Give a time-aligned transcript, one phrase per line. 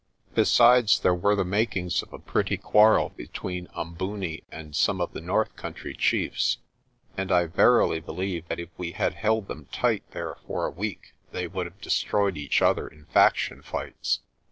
[0.33, 5.21] Besides, there were the makings of a pretty quarrel between Umbooni and some of the
[5.21, 6.57] north country chiefs,
[7.15, 11.13] and I verily believe that if we had held them tight there for a week
[11.31, 14.21] they would have destroyed each other in faction fights.